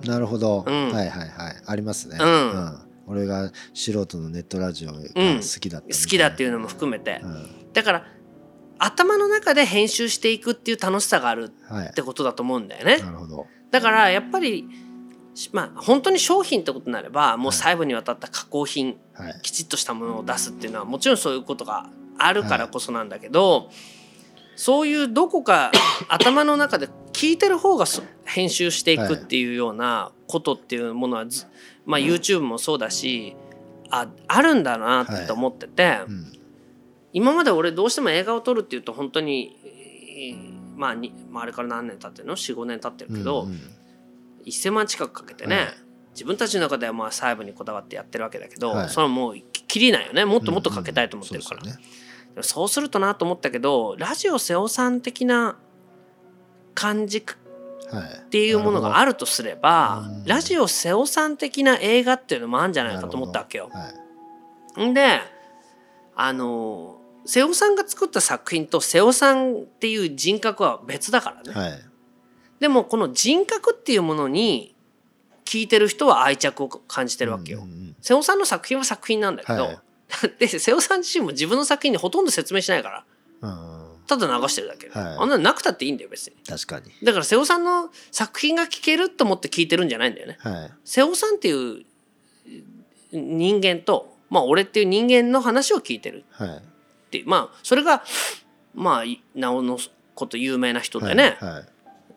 [0.05, 0.91] なるほど、うん。
[0.91, 1.61] はいはいはい。
[1.65, 2.79] ありますね、うん。
[3.07, 5.01] 俺が素人のネットラジオが好
[5.59, 7.19] きだったみたいな、好きだっていうのも含めて。
[7.23, 7.73] うん。
[7.73, 8.05] だから
[8.77, 11.87] 頭の中で編集していくっていう楽しさがあるはい。
[11.87, 12.97] ってことだと思うんだよね。
[12.99, 13.47] なるほど。
[13.71, 14.65] だからやっぱりし
[15.53, 19.39] まあ本当に商品ってことになればもう細部にわたった加工品はい。
[19.41, 23.69] きちっとしたものを出すっていうのはもちろんそういうことがあるからこそなんだけど、
[24.55, 25.71] そういうどこか
[26.07, 31.45] 頭の中で聞いてる方がそ編集していくっていうようなことっていうものはず、
[31.85, 33.35] まあ、YouTube もそうだし
[33.89, 36.33] ああるんだなって思ってて、うん。
[37.11, 43.59] 今まで俺どうしても映画を撮るっていうと本当に、えーまあにまあ、あれから何年経ってるの？45年経ってるけど、うんうん
[44.45, 45.67] 1,000万近くかけてね、はい
[46.19, 48.89] 自分たちの中ではまあ細部にこだわってやってるわけだけど、はい。
[48.89, 50.25] それはもうきりないよね。
[50.25, 51.85] もっともっとかけたいと思ってるから、うんうんそうね
[52.41, 55.57] そうするとなと思ったけどラジオ瀬尾さん的な
[56.73, 57.23] 感じっ
[57.91, 60.25] はい、ていうものがあるとすればうん。
[60.25, 63.69] ラジオ瀬尾さん的な映画っていうのもあるんじゃないかと思ったわけよ。
[63.71, 63.91] は
[64.77, 64.85] い。
[64.85, 65.21] んで
[66.15, 71.88] あの瀬尾さんが作った作品と瀬尾さんっていう人格は別だからね。
[72.59, 74.75] はいでもこの人格っていうものに
[75.45, 77.59] 聞いてる人は愛着を感じてるわけよ。
[77.59, 79.79] うんうん瀬尾さんの作品は作品なんだけど、はい。
[80.39, 83.05] で瀬尾さん自身も自分の作品にほとんど説明しないから。
[83.41, 85.03] うんただ流してるだけ、はい。
[85.19, 86.35] あんなのなくたっていいんだよ別に。
[86.47, 86.91] 確かに。
[87.03, 90.37] だから瀬尾さんの作品が聞けると思って聞いてるんじゃないんだよね。
[90.39, 90.71] はい。
[90.83, 91.85] 瀬尾さんっていう
[93.11, 96.61] 人間とまあ俺っていう人間の話を聞いてるはいっ
[97.11, 97.27] ていう。
[97.27, 98.03] まあそれが
[98.73, 99.77] まあいなおの
[100.15, 101.65] こと有名な人でね、はいはい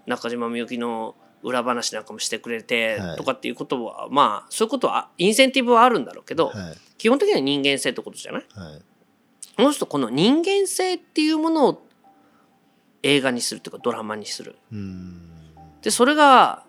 [0.06, 3.16] 中島みゆきの裏話なんかもしてくれてはい。
[3.16, 6.56] とかっていうことは、まあそういうことはインセンティブはあるんだろうけど、はい。
[6.98, 8.46] 基本的には人間性ってことじゃない？
[8.54, 8.82] はい。
[9.56, 11.86] この人この人間性っていうものを
[13.02, 14.56] 映画にするというかドラマにする。
[14.72, 15.30] うん。
[15.82, 16.64] でそれが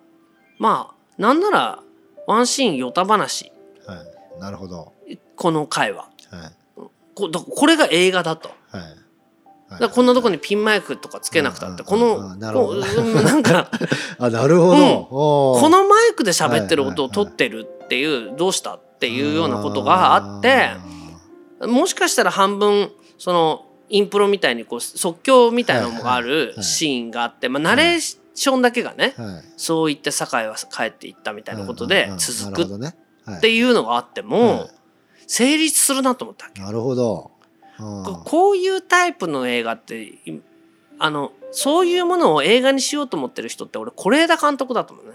[0.58, 1.80] まあなんなら
[2.26, 3.52] ワンシーンヨタ話。
[3.86, 4.04] は
[4.38, 4.39] い。
[4.39, 4.93] なるほど。
[5.36, 6.10] この回は。
[6.32, 6.84] はい。
[7.13, 8.50] こだこれが映画だと。
[8.69, 9.03] はい
[9.80, 13.70] だこんなとこにピンマイクとかつけなくたってこのななんか
[14.20, 20.70] あなるほど、このマイクで喋ってる音を取ってるっていうどうしたっていうようなことがあって
[21.66, 29.44] もしかしたら半分そのインプロみたいにこう即興みたいなのがあはいるはいシーンがあって、まあ、ナレーションだけがね、はい。
[29.58, 32.96] そう言って酒井は帰っていったみたいなことで続くっね。
[33.42, 34.70] ていうのがあってもはい。
[35.28, 36.62] 成立するなと思ったわけ。
[36.62, 37.33] なるほど、うん
[38.06, 40.41] ここういうタイプの映画ってい
[41.00, 45.12] あのそういうものを映画にしようと思ってる人って俺是枝監督だと思うね。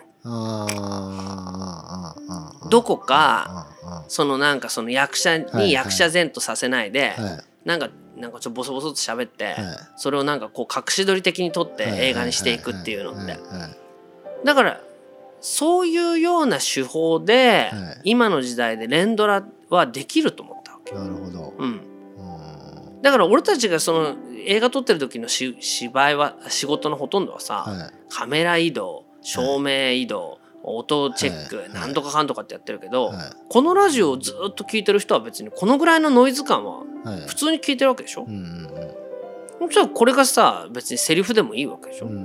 [2.71, 7.45] どこかあそのなんかその役者はいに役者前とさせないで、ーはい。
[7.65, 9.57] なんかなんかちょっとボソボソと喋って、はい。
[9.97, 13.33] それをなんかこう隠し撮り的に撮って映画にしていくっていうのって。
[13.33, 13.77] はいはいはい。
[14.45, 14.81] だから
[15.41, 18.01] そういうような手法で、はい。
[18.05, 20.95] 今の時代で連ドラはできると思ったわけ。
[20.95, 21.88] なるほど、うん、うん
[23.03, 27.95] だから俺たちがその映画撮ってる時のし芝居は仕事のほとんどはさ、はい。
[28.09, 31.71] カメラ移動照明移動、音チェック、はい。
[31.71, 37.21] なんとかかんとかってやってるけど、はこのラジオをずっと聞いてる人は別にこのぐらいのノイズ感はいはい。
[37.29, 38.25] 普通に聞いてるわけでしょ？
[38.25, 42.19] もちろんこれがさ別にセリフでもいいわけでしょ、うんうん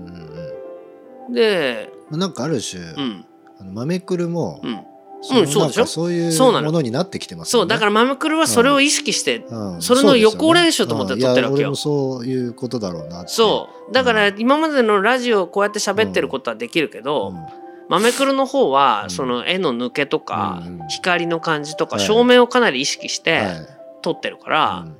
[1.27, 3.25] うんでまあなんかある種、うん。
[3.59, 4.85] あのマメクルもうん
[5.23, 5.85] そうそうでしょ？
[5.85, 6.65] そういうそうなの。
[6.65, 11.57] ものになってきてますそうだからマメクルはそれを意識して、らそれの予行練習と思って撮ってるわけよ。
[11.57, 13.93] いや俺もそういうことだろうなそう。
[13.93, 17.45] だから今までのラジオをこうやって喋ってることはできるけど、うん。
[17.89, 19.09] マメクルの方はうん。
[19.09, 22.05] その絵の抜けとかうんうん光の感じとかはい。
[22.05, 23.55] 照明をかなり意識してはい。
[24.01, 24.95] 撮ってるからうん。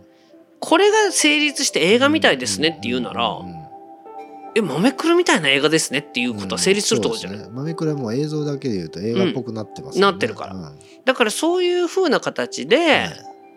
[0.59, 3.62] これが成立して映画みたいですねって言うならんんん
[4.55, 7.39] えマメクルみたいな映画ですねっていうことは成立するところじゃない？
[7.39, 7.57] そうですね。
[7.57, 10.11] マメクラも映像だけで言うと映画っぽくなってますよね。
[10.11, 10.53] なってるから。
[10.53, 10.79] うん。
[11.05, 13.09] だからそういう風な形はでい。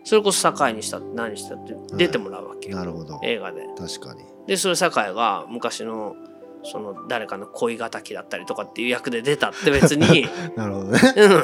[0.04, 2.76] それこそ堺にしたって何したって出てもらうわけよ。
[2.76, 3.20] なるほど。
[3.24, 3.62] 映画で。
[3.76, 4.22] 確かに。
[4.46, 6.14] でそれ堺が昔の
[6.62, 11.00] その誰かの恋敵だったりとかっていう役で出たって別に、 なるほどね。
[11.16, 11.38] うん、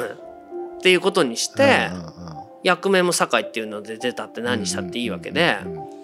[0.77, 2.43] っていうことにしてうんうんうん。
[2.63, 6.02] 役名も堺っていうので出たって何したっていいわけでうんうんうん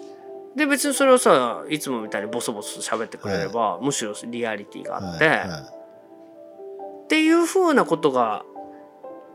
[0.56, 5.70] で別にそれをさいつもみたいにボソボソ喋ってくれれば、むしろリアリティがあって、はいは
[7.04, 8.44] っていうふうなことが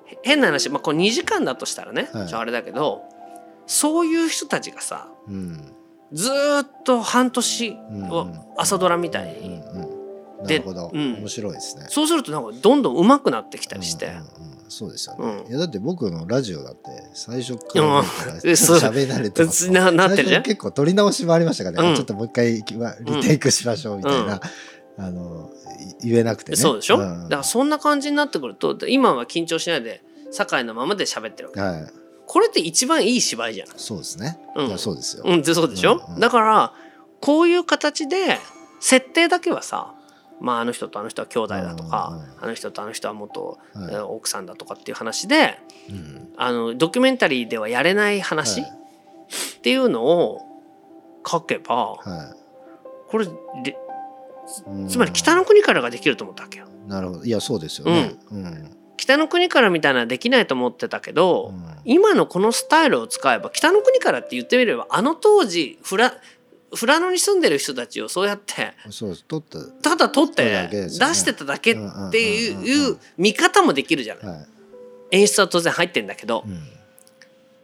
[0.06, 2.34] へ変な話、まあ、これ2時間だとしたらね、はい。
[2.34, 3.04] あれだけど
[3.66, 5.74] そういう人たちがさいうん。
[6.14, 9.62] ずーっと半年うんを朝ドラみたいに、
[10.46, 10.92] なでるほど。
[10.94, 11.16] うん。
[11.16, 11.86] 面白いですね。
[11.90, 14.20] そうするとなんかどんどん上手くなってきたりして、うんうん。
[14.20, 14.26] うん
[14.68, 15.44] そうですよね。
[15.46, 15.52] うん。
[15.52, 16.82] いやだって僕のラジオだって
[17.14, 18.04] 最初から
[18.44, 20.44] 喋慣れてますななってるじゃん？
[20.44, 21.96] 最初結構撮り直しもありましたからね、うん。
[21.96, 22.64] ちょっともう一回リ
[23.22, 24.42] テイクしましょうみたいな、
[24.98, 25.52] あの
[26.02, 26.58] い言えなくてね。
[26.58, 27.00] そうでしょ、ん。
[27.00, 31.62] だからそんな感じになってくると今は緊張しないで堺のままで喋ってるわけ。
[31.62, 31.88] はい。
[32.26, 33.68] これって一番いい芝居じゃん。
[33.78, 34.78] そうですね、うん。
[34.80, 36.20] そうですよ、うん、でそうでしょ、うんうん。
[36.20, 36.74] だから
[37.22, 38.40] こういう形で
[38.80, 39.94] 設定だけはさ
[40.40, 43.58] まああの人とあの人は兄弟だとか、あの人とあの人は元、
[44.10, 46.34] 奥さんだとかっていう話でうん。
[46.38, 48.70] あのドキュメンタリーではやれない話、はい。
[48.70, 50.42] っていうのを
[51.26, 52.36] 書けばは
[53.08, 53.26] これ
[53.64, 53.78] で
[54.88, 56.68] つまり北の国からができると思ったわけよ。
[56.88, 57.24] なるほど。
[57.24, 58.16] いやそうですよね。
[58.32, 61.76] うん、北の国からみたいなできないと思ってたけど、うん。
[61.86, 66.14] 今のこのスタイルを使えば北の国からって言ってみればあの当時フラ
[66.76, 68.74] フラノに住んでる人たちをそうやって
[69.82, 71.76] たただ撮って出してただけっ
[72.12, 74.26] ていう見方もできるじゃない。
[74.26, 74.48] はい、
[75.12, 76.44] 演出は当然入ってんだけど。
[76.46, 76.60] うん。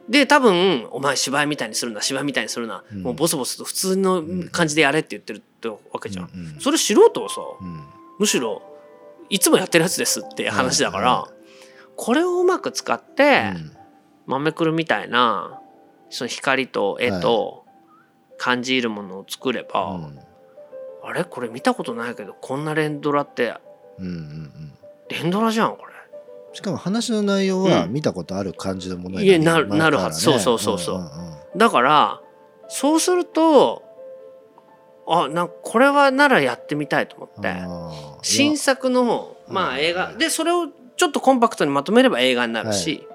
[0.08, 3.02] で多分「お前芝居みたいにするな芝居みたいにするな、うん。
[3.02, 6.56] もうボソボソと普通の感じでやれ」って言ってるってわけじゃん。
[6.60, 7.84] それ素人はさうん。
[8.18, 8.62] むしろ
[9.30, 11.26] いつもやってるやつですって話だから、
[11.96, 13.72] これをうまく使って、うん。
[14.26, 15.58] 豆くるみたいな
[16.10, 17.61] その光と絵と
[18.42, 20.18] 感じるものを作れば、うん。
[21.04, 21.22] あれ？
[21.22, 23.54] これ見たことないけどこんな連ドラって
[24.00, 24.72] うんうんうん。
[25.08, 25.92] 連ドラじゃんこれ。
[26.52, 27.92] しかも話の内容はうん。
[27.92, 29.78] 見たことある感じのものになるね。
[29.78, 30.20] なるはず。
[30.20, 30.98] そうそうそうそう。
[30.98, 31.08] んんん。
[31.56, 32.20] だから
[32.68, 33.84] そうすると
[35.06, 37.54] あなんかこれはならやってみたいと思って。
[38.22, 40.14] 新作のまあ映画。
[40.14, 43.06] でそれをちょっとコンパクトにまとめれば映画になるし、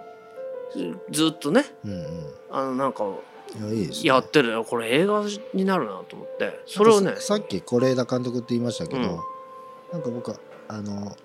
[1.12, 1.66] ずっとね。
[1.84, 2.08] うんうん。
[2.50, 3.04] あのなんか
[3.60, 4.10] いやいいですね。
[4.10, 4.64] やってるよ。
[4.64, 6.60] これ映画になるなと思って。
[6.66, 7.16] それをね。
[7.16, 9.06] ささっき是枝監督って言いましたけど、うん。
[9.92, 11.16] なんか僕はあの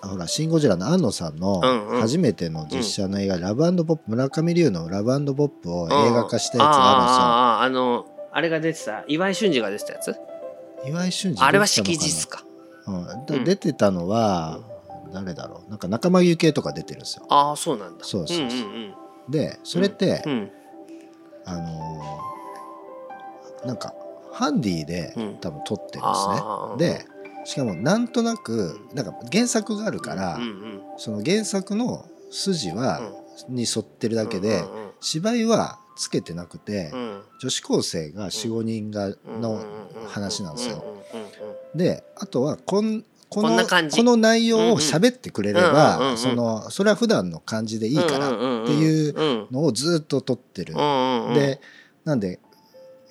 [0.00, 2.00] あほら「シン・ゴジラ」の庵野さんのうんうん。
[2.00, 10.10] 初めての実写の映画「ラブポップ」村上龍の「ラブポップ」を映画化したやつがああああのあれが出てた岩井俊二が出てたやつ？
[10.10, 12.44] るんですよ岩井俊二あれは出てたのか
[13.28, 13.44] うん。
[13.44, 14.60] 出てたのは、
[15.12, 15.70] 誰だろう。
[15.70, 17.26] なんか仲間由紀恵とか出てるんですよ。
[17.28, 18.04] ああそうなんだ。
[18.04, 18.46] そうそうそう。
[18.46, 18.94] んん。
[19.28, 20.50] でそれって、うんうん
[21.48, 23.92] あのーなんか
[24.32, 25.38] ハンディでうん。
[25.40, 26.12] 多分撮ってるん
[26.78, 27.06] ですね、で
[27.44, 30.38] しかもなんとなくなんか原作があるから、
[30.96, 33.00] その原作の筋は、
[33.48, 34.64] に沿ってるだけで、
[35.00, 36.92] 芝居はつけてなくて、
[37.40, 39.64] 女子高生が45人がの
[40.08, 40.84] 話なんですよ。
[41.74, 43.96] であとはこんこのこんな感じ。
[43.96, 46.18] この内容を喋ってくれれば、うんうんうんうん。
[46.18, 49.14] そのそれは普段の感じでいいからっていう
[49.52, 50.74] のをずっと撮ってる。
[51.34, 51.60] で
[52.04, 52.40] なんで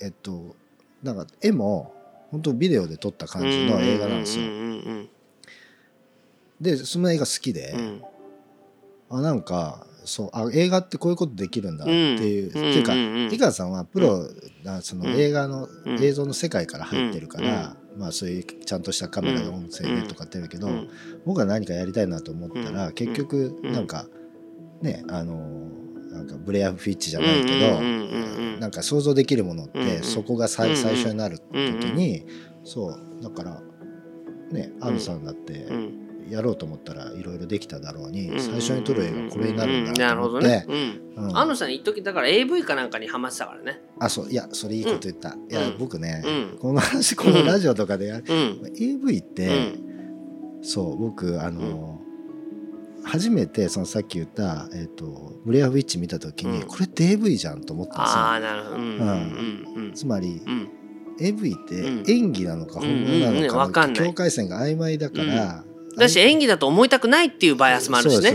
[0.01, 0.56] えっと
[1.03, 1.93] なんか絵も
[2.32, 4.45] 本当ビデオで撮った感じの映画なんですよ。
[6.60, 7.75] でその映画好きで、
[9.10, 14.27] あなんかそうあ映画ってこういうことできるんだっていう、っていうか井川さんはプロ
[14.63, 16.03] なその映画のうん。
[16.03, 20.69] 映像の世界から入ってるから、まあそういうちゃんとしたカメラで音声でとかってるけど、
[21.25, 22.93] 僕は何かやりたいなと思ったら、うん。
[22.93, 23.71] 結局うん。
[23.73, 24.08] なんか
[24.81, 25.35] ねあの
[26.12, 27.81] なんかブレア・フィッチじゃないけど、
[28.60, 31.54] なんか想像できるものってそこが最,、最初になる時
[31.91, 32.25] に、
[32.63, 33.62] そうだから
[34.52, 35.67] ねアンさんだって
[36.30, 41.38] やろうと思ったらいろいろできただろうに、最初に撮る映画これになるんだと思って、うん。
[41.38, 43.82] 安野さん一時だから AV かなんかにハマってたからね。
[44.00, 44.30] あそう。
[44.30, 46.58] いやそれいいこと言った、いやうん僕ね、うん。
[46.60, 48.62] この話このラジオとかでやる、うん。
[48.80, 50.60] AV っうて、ん。
[50.62, 52.02] そう僕あの、
[53.04, 56.67] 初めてそのさっき言った、えー、とブレアウィッチ見た時に、うん。
[56.67, 58.19] これって AV じゃんと思ったんですよ。
[58.19, 58.75] ああなるほど。
[58.75, 60.69] うんつまりうん。
[61.19, 62.04] AV ってうん。
[62.08, 65.63] 演技なのかうん本物なのか境界線が曖昧だから、
[65.98, 68.33] だし演技だと思いたくないっていうバイアスもあるしね。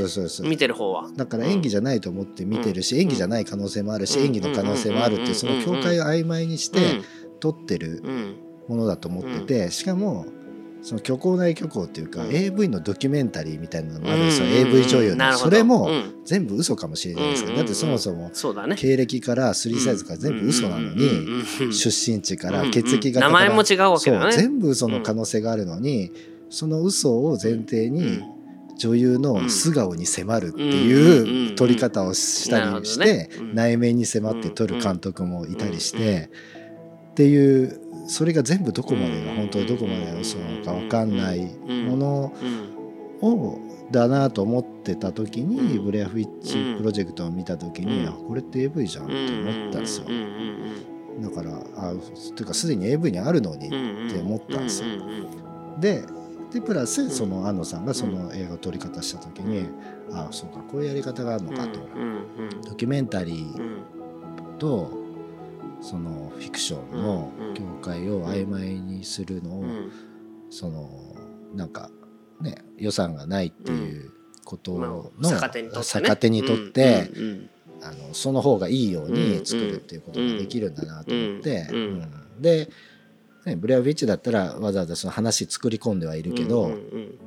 [0.48, 1.10] 見てる方は。
[1.16, 3.00] だから演技じゃないと思って見てるし、うん。
[3.02, 4.26] 演技じゃない可能性もあるし、うん。
[4.26, 7.00] 演技の可能性もあるっていうその境界を曖昧にして
[7.40, 8.36] 撮ってるうんうん
[8.68, 10.24] ものだと思っててしかも
[10.82, 12.34] その虚構内虚構っていうか、うん。
[12.34, 14.68] AV のドキュメンタリーみたいなのもあるんですよ、うんうんうん。
[14.78, 15.32] AV 女優の。
[15.34, 16.14] それもうん。
[16.24, 17.66] 全部嘘かもしれないですけど、うんうんうん。
[17.66, 23.50] だってそもそも経歴からスリーサイズから全部嘘なのに、出身地から血液型名から。
[23.50, 24.32] 前も違うわけだね。
[24.32, 26.10] 全部嘘の可能性があるのに、
[26.52, 28.22] その嘘を前提に
[28.76, 36.30] 女優の素顔に迫るっていう撮り方をしたりして内面に迫って撮る監督もいたりして
[37.12, 42.72] っていうそれが全部どこまでが本当にどこまでが嘘なのか分かんないものうん。
[43.22, 43.58] を
[43.92, 45.84] だなと思ってた時にうん。
[45.86, 48.08] ブレアフィッチプロジェクトを見た時にうん。
[48.08, 50.06] あこれって AV じゃんって思ったんですよ。
[51.20, 51.94] だからあ
[52.36, 54.88] というかすでに AV にあるのにって思ったんですよ。
[55.80, 56.02] で
[56.52, 57.10] でプラスん。
[57.10, 59.68] その安野さんがその映画を撮り方した時に、
[60.12, 62.26] あそうかこういうやり方があるのかと、うん。
[62.38, 62.60] うん。
[62.62, 64.58] ドキュメンタリうーん。
[64.58, 64.90] と
[65.80, 67.54] そのフィクションのうん。
[67.54, 69.92] 境界を曖昧にするのを、うん。
[70.50, 70.90] その
[71.54, 71.90] なんか
[72.40, 74.10] ね予算がないっていう
[74.44, 75.30] ことまの、あ
[75.82, 77.10] 逆手にとって
[77.82, 81.76] あのその方がいいように作るっていうことができるんだなと思って、うん。
[81.76, 81.82] うん。
[82.36, 82.42] うん。
[82.42, 82.68] で、
[83.44, 87.18] ね、ブレアウィッチだったらわざわざその話作り込んではいるけど、うんうん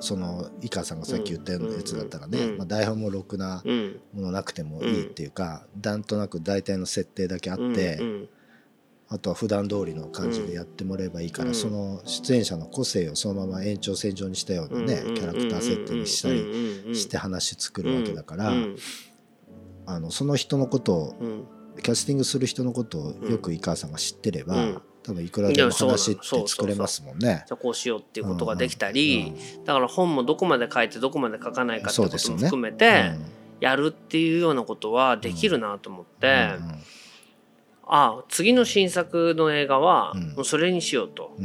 [0.00, 4.00] その井川さんがさっき言ったようなやつだったらね、うんまあ、台本もろくなうん。
[4.12, 8.28] ものなくてもいいっていうか、なんとなく大体の設定だけあって、うん
[9.06, 18.76] あとは普段通りの感じでやってもらえばいいから、うんその出演者の個性をそのまま延長線上にしたようなね、うんキャラクター設定にしたりりして話作るわけだから、うん。
[19.86, 21.44] あのその人のことをうん。
[21.82, 27.44] キャスティングする人のことをよく井川さんが知ってれば、うん多分いくらでも話って作れますもんね。
[27.46, 33.12] じゃあこうしようっていうことができたり、うんだから本もどこまで書いてどこまで書かないかってことも含めて
[33.60, 36.82] やるっていうようなことはできるなと思って、うん
[37.86, 40.22] ああ次の新作の映画はうん。
[40.36, 41.36] もうそれにしようと。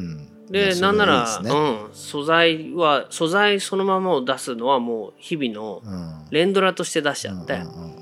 [0.49, 1.51] でなんならね。
[1.51, 6.25] うん、素材は素材そのままを出すのはもう日々のうん。
[6.31, 7.99] 連ドラとして出しちゃって、うんうん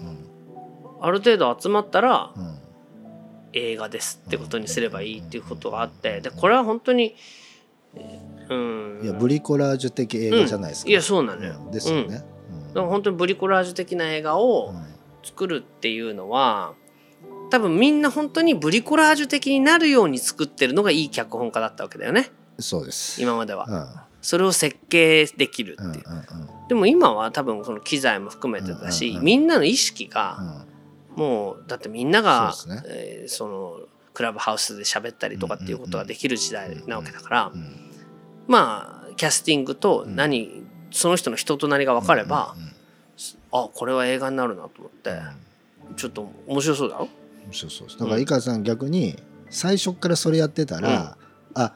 [1.00, 2.57] ある程度集まったらうんうん
[3.58, 7.16] 映画ですってことにすればいいっていうことがあってでこれは本当に
[8.50, 9.02] うん。
[9.04, 10.90] いやブリコラージュ的映画じゃないですか。
[10.90, 12.08] いやそうなのよ、うんですよね。
[12.10, 12.26] だか
[12.82, 14.86] ら本当にブリコラージュ的な映画うをん。
[15.24, 16.74] 作るっていうのは
[17.50, 22.32] 多分みんな本当にブリコラージュ的になるように作ってるのがいい脚本家だったわけだよね。
[22.60, 23.22] そうです。
[23.22, 23.66] 今までは。
[23.68, 24.08] うん。
[24.22, 25.82] それを設計できるう。
[25.82, 26.06] んうんっていう
[26.70, 30.68] でも今は多分この機材も含めてだしうんうんうんみんなの意識うがん
[31.18, 32.90] もうだってみんながそうですね。
[32.90, 33.80] えーその
[34.14, 37.92] クラブハウスで喋ったりとかっていうことができる時代なわけだからうん
[38.48, 42.72] まあキャスティングと何その人の人となりが分かればうんうん
[43.52, 45.12] あこれは映画になるなと思って
[45.98, 47.10] ちょっと面白そうだろ
[47.52, 49.16] そうそうそうだから井川さん逆に
[49.52, 51.16] 最初からそれやってたら、
[51.54, 51.74] あ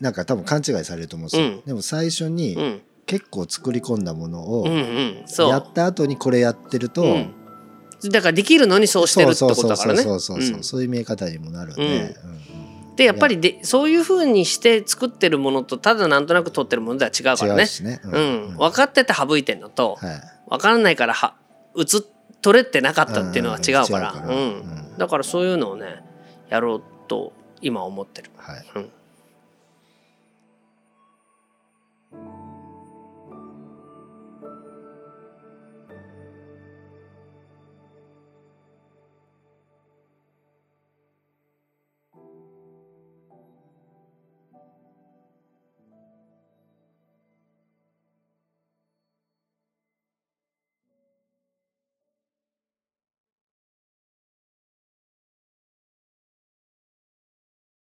[0.00, 1.62] なんか多分勘違いされると思うんですよ、うん。
[1.64, 2.80] でも最初うにん。
[3.06, 7.34] 結構作り込んだものをやった後にこれやってると、うん
[8.04, 10.02] だからできるのにそうしてるってことだからね。
[10.02, 10.60] そうそうそうそう、う。
[10.60, 10.62] ん。
[10.62, 11.76] そういう見え方にもなるん。
[11.76, 12.96] で、うん。
[12.96, 17.64] でやっぱりでそういうふうにして作ってるものとただなんとなく撮ってるものでは違うからね。
[17.82, 18.56] ね、うん。
[18.56, 20.20] 分かってて省いてんのとはい。
[20.48, 21.34] 分からないからは
[21.76, 21.84] 映っ
[22.40, 24.12] 撮れてなかったっていうのは違うから。
[24.12, 24.96] うん。
[24.96, 26.02] だからそういうのをね
[26.48, 28.30] やろうと今思ってる。
[28.36, 28.66] はい。
[28.76, 28.90] うん